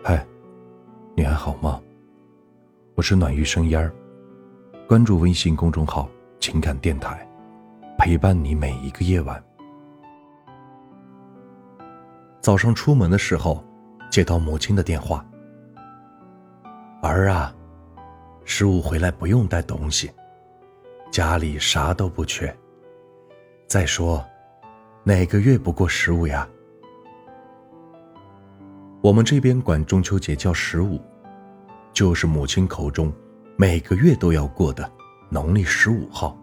[0.00, 0.24] 嗨，
[1.16, 1.82] 你还好吗？
[2.94, 3.92] 我是暖玉生烟儿，
[4.86, 6.08] 关注微信公众号
[6.38, 7.28] “情感电台”，
[7.98, 9.42] 陪伴你每一个夜晚。
[12.40, 13.62] 早上出门的时候，
[14.08, 15.26] 接到母亲的电话
[17.02, 17.52] ：“儿啊，
[18.44, 20.12] 十五回来不用带东西，
[21.10, 22.56] 家里啥都不缺。
[23.66, 24.24] 再说，
[25.02, 26.48] 哪个月不过十五呀？”
[29.00, 31.00] 我们这边管中秋节叫十五，
[31.92, 33.12] 就是母亲口中
[33.56, 34.90] 每个月都要过的
[35.30, 36.36] 农历十五号。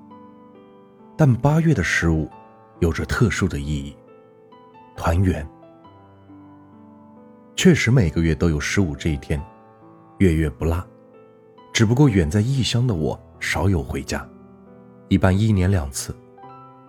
[1.18, 2.30] 但八月的十五
[2.80, 3.96] 有着特殊的意义，
[4.96, 5.46] 团圆。
[7.58, 9.42] 确实每个月都有十五这一天，
[10.20, 10.82] 月月不落。
[11.74, 14.26] 只不过远在异乡的我少有回家，
[15.10, 16.16] 一般一年两次，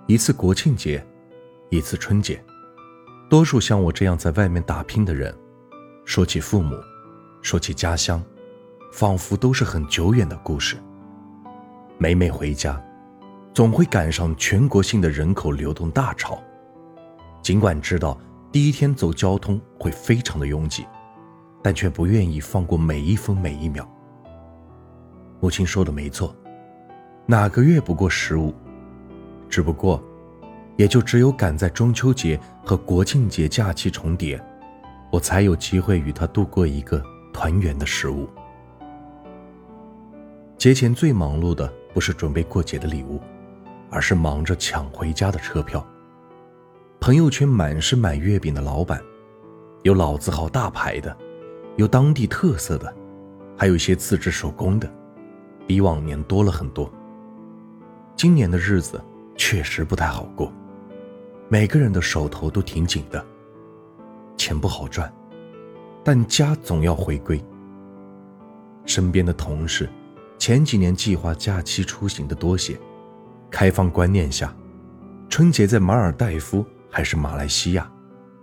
[0.06, 1.04] 一次国庆节，
[1.70, 2.40] 一次春节。
[3.28, 5.36] 多数像我这样在外面打拼的人。
[6.06, 6.76] 说起父母，
[7.42, 8.22] 说起家乡，
[8.92, 10.76] 仿佛都是很久远的故事。
[11.98, 12.80] 每每回家，
[13.52, 16.40] 总会赶上全国性的人口流动大潮。
[17.42, 18.16] 尽管知道
[18.52, 20.86] 第一天走交通会非常的拥挤，
[21.60, 23.86] 但却不愿意放过每一分每一秒。
[25.40, 26.34] 母亲说的没错，
[27.26, 28.54] 哪个月不过十五？
[29.48, 30.00] 只不过，
[30.76, 34.40] 也就只有赶在中秋节和国庆节假期重叠。
[35.10, 38.28] 我才有机会与他度过一个团圆的十五。
[40.58, 43.20] 节前最忙碌的不是准备过节的礼物，
[43.90, 45.86] 而是忙着抢回家的车票。
[46.98, 49.00] 朋友圈满是买月饼的老板，
[49.82, 51.16] 有老字号大牌的，
[51.76, 52.92] 有当地特色的，
[53.56, 54.90] 还有一些自制手工的，
[55.66, 56.90] 比往年多了很多。
[58.16, 59.00] 今年的日子
[59.36, 60.50] 确实不太好过，
[61.48, 63.24] 每个人的手头都挺紧的。
[64.46, 65.12] 钱不好赚，
[66.04, 67.44] 但家总要回归。
[68.84, 69.90] 身边的同事，
[70.38, 72.78] 前几年计划假期出行的多些，
[73.50, 74.54] 开放观念下，
[75.28, 77.90] 春节在马尔代夫还是马来西亚，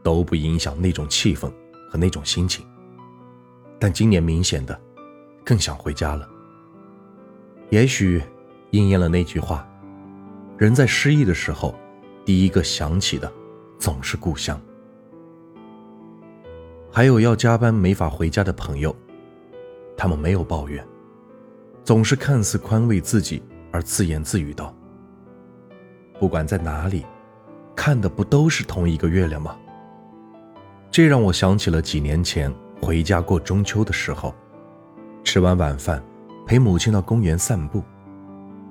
[0.04, 1.50] 都不影响那种气氛
[1.90, 2.66] 和那种心情。
[3.80, 4.78] 但今年明显的，
[5.46, 6.28] 更想回家了。
[7.70, 8.22] 也许
[8.72, 9.66] 应验了那句话：
[10.58, 11.74] 人在失意的时候，
[12.26, 13.32] 第一个想起的，
[13.80, 14.60] 总是故乡。
[16.96, 18.96] 还有要加班没法回家的朋友，
[19.98, 20.86] 他们没有抱怨，
[21.84, 24.72] 总是看似宽慰自己而自言自语道
[26.20, 27.04] ：“不管在哪里，
[27.76, 29.58] 看的不都是同一个月亮吗？”
[30.92, 34.32] 这让我想起了几年前回家过中秋的时候，
[35.24, 36.00] 吃完晚饭，
[36.46, 37.84] 陪母亲到公园散步，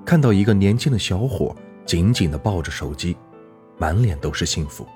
[0.05, 1.53] 看到一个年轻的小伙
[1.85, 3.17] 紧紧地抱着手机，
[3.77, 4.87] 满脸都是幸福。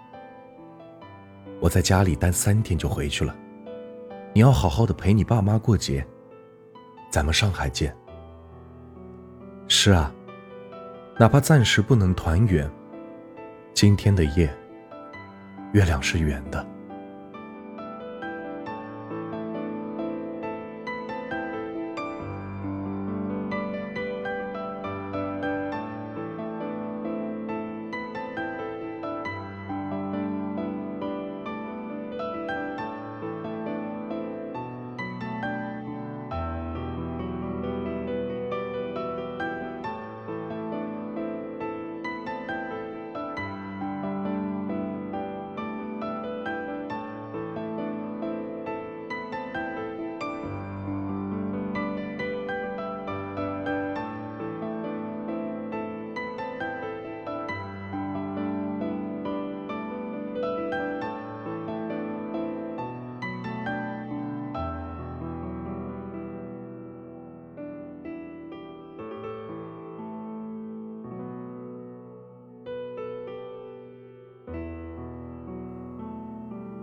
[1.59, 3.35] 我在家里待三天就回去了，
[4.33, 6.05] 你要好好的陪你爸妈过节。
[7.09, 7.95] 咱们上海见。
[9.67, 10.13] 是啊，
[11.17, 12.69] 哪怕暂时不能团圆，
[13.73, 14.53] 今天的夜，
[15.73, 16.65] 月亮是圆的。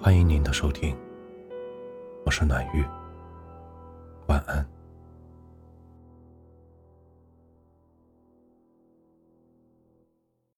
[0.04, 0.94] 欢迎您的收听。
[2.26, 2.84] 我是暖玉。
[4.26, 4.73] 晚安。